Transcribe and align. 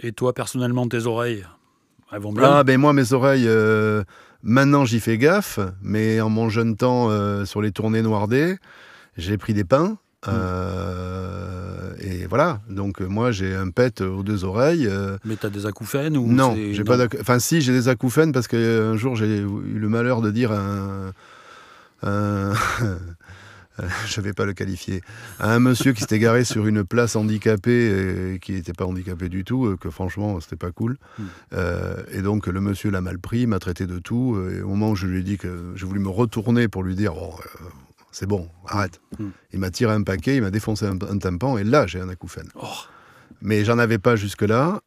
Et 0.00 0.12
toi, 0.12 0.34
personnellement, 0.34 0.86
tes 0.88 1.06
oreilles 1.06 1.44
elles 2.12 2.20
vont 2.20 2.32
bien 2.32 2.44
Ah, 2.44 2.64
ben 2.64 2.78
moi, 2.78 2.92
mes 2.92 3.12
oreilles, 3.12 3.46
euh, 3.48 4.04
maintenant 4.42 4.84
j'y 4.84 5.00
fais 5.00 5.18
gaffe, 5.18 5.58
mais 5.82 6.20
en 6.20 6.30
mon 6.30 6.48
jeune 6.48 6.76
temps, 6.76 7.10
euh, 7.10 7.44
sur 7.44 7.60
les 7.60 7.72
tournées 7.72 8.02
noirdes, 8.02 8.56
j'ai 9.16 9.38
pris 9.38 9.54
des 9.54 9.64
pains. 9.64 9.98
Hmm. 10.24 10.30
Euh, 10.30 11.92
et 11.98 12.26
voilà, 12.26 12.60
donc 12.68 13.00
moi 13.00 13.32
j'ai 13.32 13.54
un 13.54 13.70
pet 13.70 14.00
aux 14.00 14.22
deux 14.22 14.44
oreilles. 14.44 14.88
Mais 15.24 15.36
t'as 15.36 15.50
des 15.50 15.66
acouphènes 15.66 16.16
ou 16.16 16.26
Non, 16.26 16.54
j'ai 16.54 16.84
pas 16.84 16.98
Enfin 17.20 17.38
si, 17.38 17.60
j'ai 17.60 17.72
des 17.72 17.88
acouphènes 17.88 18.32
parce 18.32 18.48
qu'un 18.48 18.96
jour 18.96 19.16
j'ai 19.16 19.38
eu 19.38 19.78
le 19.78 19.88
malheur 19.88 20.20
de 20.20 20.30
dire 20.30 20.52
un... 20.52 21.12
un 22.02 22.52
euh, 23.80 23.88
je 24.06 24.20
ne 24.20 24.24
vais 24.24 24.32
pas 24.32 24.44
le 24.44 24.52
qualifier, 24.52 25.02
un 25.38 25.58
monsieur 25.58 25.92
qui 25.92 26.00
s'était 26.00 26.18
garé 26.18 26.44
sur 26.44 26.66
une 26.66 26.84
place 26.84 27.16
handicapée 27.16 28.34
et 28.34 28.38
qui 28.38 28.52
n'était 28.52 28.72
pas 28.72 28.86
handicapé 28.86 29.28
du 29.28 29.44
tout, 29.44 29.66
euh, 29.66 29.76
que 29.76 29.90
franchement, 29.90 30.40
c'était 30.40 30.56
pas 30.56 30.70
cool. 30.70 30.96
Hmm. 31.18 31.24
Euh, 31.54 32.02
et 32.12 32.22
donc, 32.22 32.46
le 32.46 32.60
monsieur 32.60 32.90
l'a 32.90 33.00
mal 33.00 33.18
pris, 33.18 33.46
m'a 33.46 33.58
traité 33.58 33.86
de 33.86 33.98
tout. 33.98 34.38
Et 34.50 34.62
au 34.62 34.68
moment 34.68 34.90
où 34.90 34.96
je 34.96 35.06
lui 35.06 35.20
ai 35.20 35.22
dit 35.22 35.38
que 35.38 35.72
j'ai 35.76 35.86
voulu 35.86 36.00
me 36.00 36.08
retourner 36.08 36.68
pour 36.68 36.82
lui 36.82 36.94
dire 36.94 37.14
oh, 37.16 37.34
c'est 38.12 38.26
bon, 38.26 38.48
arrête. 38.66 39.00
Hmm. 39.18 39.30
Il 39.52 39.60
m'a 39.60 39.70
tiré 39.70 39.92
un 39.92 40.02
paquet, 40.02 40.36
il 40.36 40.42
m'a 40.42 40.50
défoncé 40.50 40.86
un, 40.86 40.98
un, 41.02 41.18
tympan, 41.18 41.58
et 41.58 41.64
là, 41.64 41.86
j'ai 41.86 42.00
un 42.00 42.08
acouphène. 42.08 42.48
Oh. 42.54 42.66
Mais 43.42 43.64
j'en 43.64 43.78
avais 43.78 43.98
pas 43.98 44.16
jusque-là. 44.16 44.80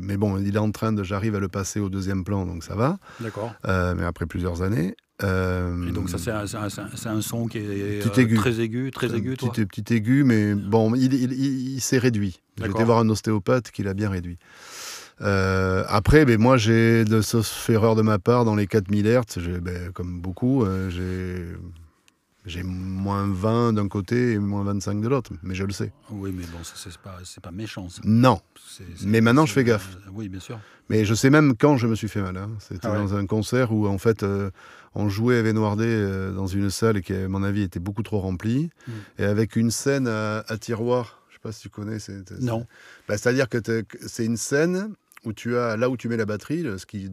mais 0.00 0.16
bon, 0.16 0.38
il 0.38 0.56
est 0.56 0.58
en 0.58 0.70
train 0.70 0.92
de. 0.92 1.02
J'arrive 1.02 1.34
à 1.34 1.40
le 1.40 1.48
passer 1.48 1.78
au 1.78 1.90
deuxième 1.90 2.24
plan, 2.24 2.46
donc 2.46 2.64
ça 2.64 2.74
va. 2.74 2.98
D'accord. 3.20 3.52
mais 3.64 4.04
après 4.04 4.24
plusieurs 4.24 4.62
années. 4.62 4.96
Euh, 5.22 5.88
et 5.88 5.92
donc 5.92 6.10
ça 6.10 6.18
c'est 6.18 7.08
un, 7.08 7.20
son 7.20 7.46
qui 7.46 7.58
est 7.58 7.62
euh, 7.62 8.00
très 8.02 8.22
aigu, 8.22 8.90
très 8.90 9.14
aigu, 9.14 9.36
toi 9.36 9.52
petit, 9.52 9.64
petit 9.64 9.94
aigu, 9.94 10.24
mais 10.24 10.54
bon, 10.54 10.92
il, 10.96 11.80
s'est 11.80 11.98
réduit. 11.98 12.40
J'ai 12.58 12.68
été 12.68 12.82
voir 12.82 12.98
un 12.98 13.08
ostéopathe 13.08 13.70
qui 13.70 13.84
l'a 13.84 13.94
bien 13.94 14.10
réduit. 14.10 14.38
Euh, 15.20 15.84
après, 15.86 16.24
ben, 16.24 16.40
moi 16.40 16.56
j'ai, 16.56 17.04
de 17.04 17.20
sauf 17.20 17.70
erreur 17.70 17.94
de 17.94 18.02
ma 18.02 18.18
part, 18.18 18.44
dans 18.44 18.56
les 18.56 18.66
4000 18.66 19.06
Hz, 19.06 19.60
ben, 19.62 19.92
comme 19.92 20.20
beaucoup, 20.20 20.64
j'ai 20.88 21.44
j'ai 22.46 22.62
moins 22.62 23.26
20 23.26 23.72
d'un 23.72 23.88
côté 23.88 24.32
et 24.32 24.38
moins 24.38 24.64
25 24.64 25.00
de 25.00 25.08
l'autre, 25.08 25.32
mais 25.42 25.54
je 25.54 25.64
le 25.64 25.72
sais. 25.72 25.92
Oui, 26.10 26.30
mais 26.34 26.44
bon, 26.44 26.58
c'est 26.62 26.96
pas, 26.98 27.18
pas 27.42 27.50
méchant. 27.50 27.88
Ça. 27.88 28.02
Non. 28.04 28.40
mais 29.04 29.20
maintenant, 29.20 29.46
je 29.46 29.52
fais 29.52 29.64
gaffe. 29.64 29.96
oui, 30.12 30.28
bien 30.28 30.40
sûr. 30.40 30.58
Mais 30.90 31.06
je 31.06 31.14
sais 31.14 31.30
même 31.30 31.56
quand 31.56 31.78
je 31.78 31.86
me 31.86 31.94
suis 31.94 32.08
fait 32.08 32.20
mal. 32.20 32.36
Hein. 32.36 32.50
C'était 32.58 32.88
ah 32.88 32.98
dans 32.98 33.14
un 33.14 33.24
concert 33.26 33.72
où, 33.72 33.86
en 33.86 33.96
fait, 33.96 34.22
euh, 34.22 34.50
on 34.94 35.08
jouait 35.08 35.38
à 35.38 35.42
Vénoardé 35.42 35.86
euh, 35.86 36.32
dans 36.32 36.46
une 36.46 36.68
salle 36.68 37.00
qui, 37.00 37.14
à 37.14 37.28
mon 37.28 37.42
avis, 37.42 37.62
était 37.62 37.80
beaucoup 37.80 38.02
trop 38.02 38.20
remplie. 38.20 38.68
Hmm. 38.86 38.92
Et 39.18 39.24
avec 39.24 39.56
une 39.56 39.70
scène 39.70 40.06
à, 40.06 40.44
tiroir. 40.60 41.22
Je 41.30 41.34
ne 41.34 41.36
sais 41.36 41.42
pas 41.42 41.52
si 41.52 41.62
tu 41.62 41.68
connais. 41.70 41.96
non. 42.40 42.66
Bah, 43.08 43.16
c'est-à-dire 43.16 43.48
que 43.48 43.58
c'est 44.06 44.26
une 44.26 44.36
scène 44.36 44.94
où 45.24 45.32
tu 45.32 45.56
as 45.56 45.76
là 45.76 45.88
où 45.88 45.96
tu 45.96 46.08
mets 46.08 46.16
la 46.16 46.26
batterie, 46.26 46.64
ce 46.78 46.86
qui 46.86 47.10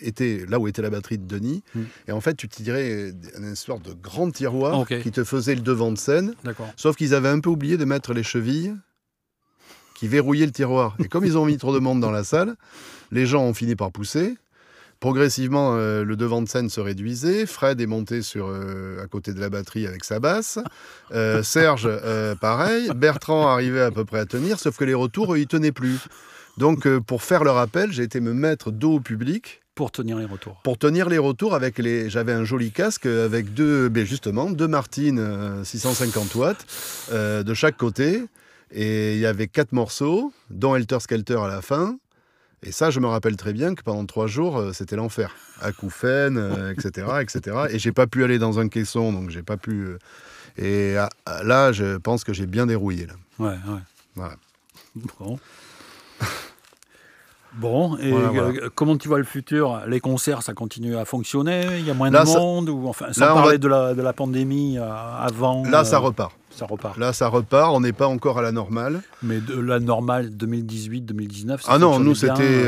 était 0.00 0.44
là 0.48 0.58
où 0.58 0.68
était 0.68 0.82
la 0.82 0.90
batterie 0.90 1.18
de 1.18 1.26
Denis, 1.26 1.62
hmm. 1.74 1.82
et 2.08 2.12
en 2.12 2.20
fait 2.20 2.34
tu 2.34 2.48
tirais 2.48 3.12
une 3.38 3.56
sorte 3.56 3.84
de 3.86 3.92
grand 3.92 4.30
tiroir 4.30 4.86
qui 4.86 5.10
te 5.10 5.24
faisait 5.24 5.54
le 5.54 5.62
devant 5.62 5.92
de 5.92 5.98
scène. 5.98 6.34
Sauf 6.76 6.96
qu'ils 6.96 7.14
avaient 7.14 7.28
un 7.28 7.40
peu 7.40 7.50
oublié 7.50 7.76
de 7.76 7.84
mettre 7.84 8.12
les 8.12 8.22
chevilles 8.22 8.74
qui 9.94 10.08
verrouillaient 10.08 10.46
le 10.46 10.52
tiroir. 10.52 10.94
Et 11.02 11.08
comme 11.08 11.24
ils 11.24 11.38
ont 11.38 11.46
mis 11.46 11.56
trop 11.56 11.74
de 11.74 11.78
monde 11.78 12.00
dans 12.00 12.10
la 12.10 12.24
salle, 12.24 12.56
les 13.12 13.26
gens 13.26 13.42
ont 13.42 13.54
fini 13.54 13.76
par 13.76 13.90
pousser. 13.92 14.36
Progressivement, 15.00 15.76
euh, 15.76 16.04
le 16.04 16.16
devant 16.16 16.40
de 16.40 16.48
scène 16.48 16.70
se 16.70 16.80
réduisait. 16.80 17.44
Fred 17.44 17.80
est 17.80 17.86
monté 17.86 18.22
sur, 18.22 18.46
euh, 18.46 19.02
à 19.02 19.06
côté 19.06 19.34
de 19.34 19.40
la 19.40 19.50
batterie 19.50 19.86
avec 19.86 20.04
sa 20.04 20.20
basse. 20.20 20.58
Euh, 21.12 21.42
Serge, 21.42 21.88
pareil. 22.40 22.90
Bertrand 22.96 23.48
arrivait 23.48 23.82
à 23.82 23.90
peu 23.90 24.04
près 24.04 24.20
à 24.20 24.26
tenir, 24.26 24.58
sauf 24.58 24.76
que 24.76 24.84
les 24.84 24.94
retours, 24.94 25.36
ils 25.36 25.46
tenaient 25.46 25.72
plus. 25.72 25.98
Donc, 26.56 26.86
euh, 26.86 27.00
pour 27.00 27.22
faire 27.22 27.44
le 27.44 27.50
rappel, 27.50 27.92
j'ai 27.92 28.02
été 28.02 28.20
me 28.20 28.32
mettre 28.32 28.70
dos 28.70 28.94
au 28.94 29.00
public. 29.00 29.60
Pour 29.74 29.90
tenir 29.90 30.16
les 30.16 30.24
retours. 30.24 30.58
Pour 30.64 30.78
tenir 30.78 31.08
les 31.10 31.18
retours 31.18 31.54
avec 31.54 31.78
les. 31.78 32.08
J'avais 32.08 32.32
un 32.32 32.44
joli 32.44 32.70
casque 32.70 33.04
avec 33.04 33.52
deux, 33.52 33.90
ben 33.90 34.06
justement, 34.06 34.50
deux 34.50 34.68
Martine 34.68 35.62
650 35.64 36.34
euh, 36.34 36.38
watts 36.38 36.66
euh, 37.12 37.42
de 37.42 37.52
chaque 37.52 37.76
côté. 37.76 38.24
Et 38.70 39.14
il 39.14 39.20
y 39.20 39.26
avait 39.26 39.48
quatre 39.48 39.72
morceaux, 39.72 40.32
dont 40.50 40.74
Helter 40.74 41.00
Skelter 41.00 41.36
à 41.36 41.48
la 41.48 41.60
fin. 41.60 41.98
Et 42.62 42.72
ça, 42.72 42.90
je 42.90 43.00
me 43.00 43.06
rappelle 43.06 43.36
très 43.36 43.52
bien 43.52 43.74
que 43.74 43.82
pendant 43.82 44.06
trois 44.06 44.26
jours, 44.26 44.70
c'était 44.72 44.96
l'enfer. 44.96 45.36
Acouphènes, 45.60 46.74
etc., 46.76 47.06
etc. 47.20 47.66
Et 47.70 47.78
j'ai 47.78 47.92
pas 47.92 48.06
pu 48.06 48.24
aller 48.24 48.38
dans 48.38 48.58
un 48.58 48.68
caisson, 48.68 49.12
donc 49.12 49.30
j'ai 49.30 49.42
pas 49.42 49.56
pu. 49.58 49.86
Et 50.56 50.94
là, 51.44 51.72
je 51.72 51.98
pense 51.98 52.24
que 52.24 52.32
j'ai 52.32 52.46
bien 52.46 52.66
dérouillé. 52.66 53.06
Là. 53.06 53.14
Ouais, 53.38 53.50
ouais. 53.50 53.80
Voilà. 54.16 54.36
Bon. 55.20 55.38
Bon, 57.56 57.96
et 57.96 58.12
euh, 58.12 58.68
comment 58.74 58.98
tu 58.98 59.08
vois 59.08 59.18
le 59.18 59.24
futur? 59.24 59.80
Les 59.86 59.98
concerts, 59.98 60.42
ça 60.42 60.52
continue 60.52 60.96
à 60.96 61.06
fonctionner? 61.06 61.62
Il 61.78 61.86
y 61.86 61.90
a 61.90 61.94
moins 61.94 62.10
de 62.10 62.24
monde 62.26 62.68
ou 62.68 62.86
enfin, 62.86 63.06
Sans 63.12 63.34
parler 63.34 63.56
de, 63.56 63.66
la, 63.66 63.94
de, 63.94 64.02
la, 64.02 64.12
pandémie 64.12 64.76
euh, 64.78 64.84
avant. 65.18 65.64
Là, 65.64 65.84
ça 65.84 65.96
euh, 65.96 66.00
repart. 66.00 66.32
Ça 66.56 66.66
repart. 66.66 66.96
Là, 66.96 67.12
ça 67.12 67.28
repart. 67.28 67.72
On 67.74 67.80
n'est 67.80 67.92
pas 67.92 68.08
encore 68.08 68.38
à 68.38 68.42
la 68.42 68.50
normale. 68.50 69.02
Mais 69.22 69.40
de 69.40 69.58
la 69.58 69.78
normale 69.78 70.30
2018-2019, 70.30 71.64
Ah 71.68 71.78
non, 71.78 72.00
nous, 72.00 72.14
c'était 72.14 72.64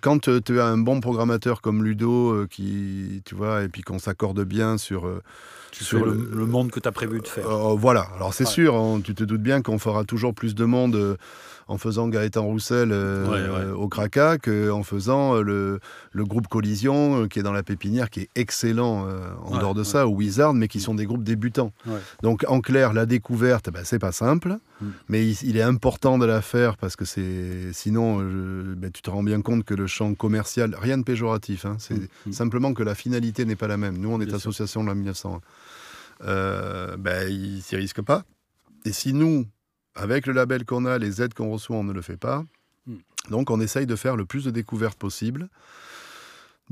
quand 0.00 0.30
tu 0.44 0.60
as 0.60 0.66
un 0.66 0.78
bon 0.78 1.00
programmateur 1.00 1.60
comme 1.60 1.84
Ludo, 1.84 2.46
qui, 2.48 3.22
tu 3.24 3.34
vois, 3.34 3.62
et 3.62 3.68
puis 3.68 3.82
qu'on 3.82 3.98
s'accorde 3.98 4.42
bien 4.44 4.78
sur. 4.78 5.10
sur 5.72 6.06
le, 6.06 6.46
monde 6.46 6.70
que 6.70 6.80
tu 6.80 6.88
as 6.88 6.92
prévu 6.92 7.20
de 7.20 7.28
faire. 7.28 7.48
voilà, 7.76 8.06
alors 8.16 8.32
c'est 8.32 8.46
sûr, 8.46 8.74
hein, 8.74 9.00
tu 9.02 9.14
te 9.14 9.24
doutes 9.24 9.42
bien 9.42 9.62
qu'on 9.62 9.78
fera 9.78 10.04
toujours 10.04 10.34
plus 10.34 10.54
de 10.54 10.64
monde 10.64 11.16
en 11.68 11.78
faisant 11.78 12.08
Gaëtan 12.08 12.42
Roussel 12.42 12.90
euh, 12.92 13.72
au 13.74 13.88
Kraka 13.88 14.38
qu'en 14.38 14.82
faisant 14.82 15.36
euh, 15.36 15.78
le, 16.12 16.24
groupe 16.24 16.48
Collision 16.48 17.22
euh, 17.22 17.28
qui 17.28 17.38
est 17.38 17.42
dans 17.42 17.52
la 17.52 17.62
pépinière, 17.62 18.10
qui 18.10 18.20
est 18.20 18.28
excellent 18.34 19.06
en 19.44 19.58
dehors 19.58 19.74
de 19.74 19.82
ça, 19.82 20.06
ou 20.06 20.16
Wizard, 20.16 20.54
mais 20.54 20.68
qui 20.68 20.80
sont 20.80 20.94
des 20.94 21.06
groupes 21.06 21.24
débutants. 21.24 21.72
Donc 22.22 22.44
en 22.48 22.60
clair, 22.60 22.92
la 22.92 23.06
découverte, 23.06 23.31
ben, 23.36 23.84
c'est 23.84 23.98
pas 23.98 24.12
simple, 24.12 24.58
mm. 24.80 24.86
mais 25.08 25.28
il, 25.28 25.56
est 25.56 25.62
important 25.62 26.18
de 26.18 26.26
la 26.26 26.42
faire 26.42 26.76
parce 26.76 26.96
que 26.96 27.04
c'est 27.04 27.72
sinon, 27.72 28.18
ben, 28.18 28.90
tu 28.90 29.02
te 29.02 29.10
rends 29.10 29.22
bien 29.22 29.42
compte 29.42 29.64
que 29.64 29.74
le 29.74 29.86
champ 29.86 30.14
commercial, 30.14 30.76
rien 30.78 30.98
de 30.98 31.04
péjoratif, 31.04 31.64
hein, 31.64 31.76
c'est 31.78 31.94
mm. 31.94 32.08
Mm. 32.26 32.32
simplement 32.32 32.74
que 32.74 32.82
la 32.82 32.94
finalité 32.94 33.44
n'est 33.44 33.56
pas 33.56 33.68
la 33.68 33.76
même. 33.76 33.98
Nous, 33.98 34.10
on 34.10 34.20
est 34.20 34.32
association 34.32 34.82
de 34.82 34.88
la 34.88 34.94
1901. 34.94 36.96
ben, 36.96 37.28
il 37.28 37.62
s'y 37.62 37.76
risque 37.76 38.02
pas. 38.02 38.24
Et 38.84 38.92
si 38.92 39.12
nous, 39.12 39.46
avec 39.94 40.26
le 40.26 40.32
label 40.32 40.64
qu'on 40.64 40.86
a, 40.86 40.98
les 40.98 41.22
aides 41.22 41.34
qu'on 41.34 41.50
reçoit, 41.50 41.76
on 41.76 41.84
ne 41.84 41.92
le 41.92 42.02
fait 42.02 42.16
pas. 42.16 42.44
Donc 43.30 43.50
on 43.50 43.60
essaye 43.60 43.86
de 43.86 43.96
faire 43.96 44.16
le 44.16 44.24
plus 44.24 44.44
de 44.44 44.50
découvertes 44.50 44.98
possible. 44.98 45.48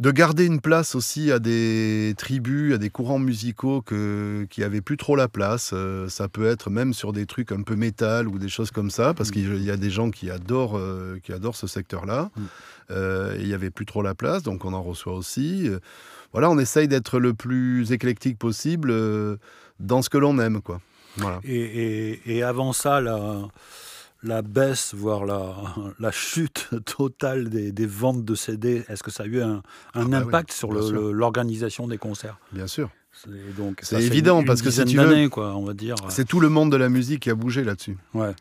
De 0.01 0.11
garder 0.13 0.47
une 0.47 0.63
place 0.63 0.95
aussi 0.95 1.31
à 1.31 1.39
des 1.39 2.15
tribus, 2.17 2.73
à 2.73 2.79
des 2.79 2.89
courants 2.89 3.19
musicaux 3.19 3.83
que, 3.83 4.47
qui 4.49 4.63
n'avaient 4.63 4.81
plus 4.81 4.97
trop 4.97 5.15
la 5.15 5.29
place. 5.29 5.73
Euh, 5.75 6.09
ça 6.09 6.27
peut 6.27 6.47
être 6.47 6.71
même 6.71 6.95
sur 6.95 7.13
des 7.13 7.27
trucs 7.27 7.53
un 7.53 7.61
peu 7.61 7.77
métal 7.77 8.27
ou 8.27 8.39
des 8.39 8.49
choses 8.49 8.71
comme 8.71 8.91
ça, 8.91 9.13
parce 9.13 9.29
hmm. 9.29 9.33
qu'il 9.33 9.63
y 9.63 9.71
a 9.71 9.77
des 9.77 9.91
gens 9.91 10.11
qui 10.11 10.31
adorent, 10.31 10.79
euh, 10.79 11.19
qui 11.23 11.35
adorent 11.35 11.55
ce 11.55 11.67
secteur-là. 11.67 12.31
Hmm. 12.35 12.45
Euh, 12.93 13.37
il 13.41 13.47
n'y 13.47 13.53
avait 13.53 13.69
plus 13.69 13.85
trop 13.85 14.01
la 14.01 14.15
place, 14.15 14.43
donc 14.43 14.65
on 14.65 14.73
en 14.73 14.83
reçoit 14.83 15.13
aussi. 15.13 15.69
voilà, 16.33 16.49
on 16.49 16.59
essaye 16.59 16.89
d'être 16.89 17.19
le 17.19 17.35
plus 17.35 17.93
éclectique 17.93 18.39
possible 18.39 18.95
dans 19.81 20.01
ce 20.01 20.09
que 20.09 20.17
l'on 20.17 20.39
aime, 20.39 20.63
quoi. 20.63 20.81
Et, 21.45 22.43
avant 22.43 22.73
ça, 22.73 23.03
la, 24.23 24.43
baisse, 24.43 24.95
voire 24.95 25.25
la, 25.25 26.11
chute 26.11 26.69
totale 26.85 27.49
des, 27.49 27.87
ventes 27.87 28.25
de 28.25 28.35
CD, 28.35 28.85
est-ce 28.89 29.03
que 29.03 29.11
ça 29.11 29.25
a 29.25 29.27
eu 29.27 29.41
un, 29.41 29.63
ah 29.95 30.05
bah 30.05 30.19
impact 30.19 30.53
sur 30.53 30.73
l'organisation 30.73 31.89
des 31.89 31.99
concerts? 31.99 32.39
Bien 32.53 32.67
sûr. 32.67 32.91
C'est 33.83 34.03
évident 34.03 34.45
parce 34.45 34.63
que 34.63 34.71
c'est 34.71 34.85
quoi, 35.29 35.57
on 35.57 35.65
va 35.65 35.75
dire. 35.75 35.97
C'est 36.09 36.27
tout 36.27 36.41
le 36.41 36.49
monde 36.49 36.71
de 36.71 36.77
la 36.77 36.89
musique 36.89 37.23
qui 37.23 37.31
a 37.31 37.35
bougé 37.35 37.65
là-dessus. 37.65 37.97
Ouais. 38.15 38.35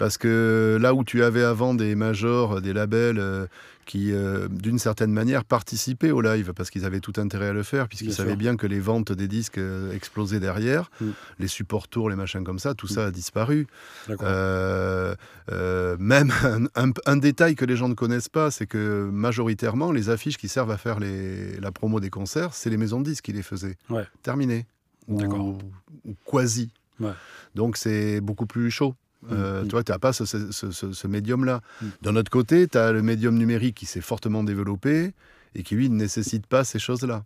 Parce 0.00 0.16
que 0.16 0.78
là 0.80 0.94
où 0.94 1.04
tu 1.04 1.22
avais 1.22 1.42
avant 1.42 1.74
des 1.74 1.94
majors, 1.94 2.62
des 2.62 2.72
labels 2.72 3.18
euh, 3.18 3.46
qui, 3.84 4.12
euh, 4.12 4.48
d'une 4.48 4.78
certaine 4.78 5.12
manière, 5.12 5.44
participaient 5.44 6.10
au 6.10 6.22
live, 6.22 6.54
parce 6.56 6.70
qu'ils 6.70 6.86
avaient 6.86 7.00
tout 7.00 7.12
intérêt 7.18 7.48
à 7.48 7.52
le 7.52 7.62
faire, 7.62 7.86
puisqu'ils 7.86 8.14
savaient 8.14 8.34
bien 8.34 8.56
que 8.56 8.66
les 8.66 8.80
ventes 8.80 9.12
des 9.12 9.28
disques 9.28 9.58
euh, 9.58 9.92
explosaient 9.92 10.40
derrière, 10.40 10.90
mm. 11.02 11.10
les 11.38 11.48
supports 11.48 11.86
tours, 11.86 12.08
les 12.08 12.16
machins 12.16 12.44
comme 12.44 12.58
ça, 12.58 12.72
tout 12.72 12.86
mm. 12.86 12.94
ça 12.94 13.04
a 13.04 13.10
disparu. 13.10 13.66
même 14.08 15.16
un, 17.04 17.16
détail 17.18 17.54
que 17.54 17.66
les 17.66 17.76
gens 17.76 17.90
ne 17.90 17.94
connaissent 17.94 18.30
pas, 18.30 18.50
c'est 18.50 18.66
que 18.66 19.10
majoritairement, 19.12 19.92
les 19.92 20.08
affiches 20.08 20.38
qui 20.38 20.48
servent 20.48 20.70
à 20.70 20.78
faire 20.78 20.98
les, 20.98 21.60
la 21.60 21.72
promo 21.72 22.00
des 22.00 22.08
concerts, 22.08 22.54
c'est 22.54 22.70
les 22.70 22.78
maisons 22.78 23.00
de 23.00 23.04
disques 23.04 23.26
qui 23.26 23.34
les 23.34 23.42
faisaient. 23.42 23.76
Terminé. 24.22 24.64
Ou, 25.08 25.22
ou, 25.22 25.58
quasi. 26.24 26.70
Donc 27.54 27.76
c'est 27.76 28.22
beaucoup 28.22 28.46
plus 28.46 28.70
chaud. 28.70 28.94
Euh, 29.30 29.62
mm. 29.62 29.64
Tu 29.66 29.70
vois, 29.72 29.84
tu 29.84 29.92
n'as 29.92 29.98
pas 29.98 30.12
ce, 30.12 31.06
médium-là. 31.06 31.60
Mm. 31.80 31.86
D'un 32.02 32.16
autre 32.16 32.30
côté, 32.30 32.68
tu 32.68 32.78
as 32.78 32.92
le 32.92 33.02
médium 33.02 33.36
numérique 33.36 33.76
qui 33.76 33.86
s'est 33.86 34.00
fortement 34.00 34.44
développé 34.44 35.12
et 35.54 35.62
qui, 35.62 35.74
lui, 35.74 35.90
ne 35.90 35.96
nécessite 35.96 36.46
pas 36.46 36.64
ces 36.64 36.78
choses-là. 36.78 37.24